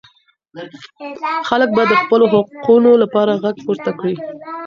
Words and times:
خلګ 1.49 1.69
به 1.77 1.83
د 1.91 1.93
خپلو 2.01 2.25
حقونو 2.33 2.91
لپاره 3.03 3.31
ږغ 3.43 3.55
پورته 3.65 3.91
کړي. 3.99 4.15